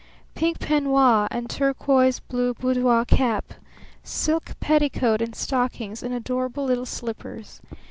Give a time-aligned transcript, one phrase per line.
[0.33, 3.53] Pink peignoir and turquoise blue boudoir cap,
[4.01, 7.61] silk petticoat and stockings and adorable little slippers.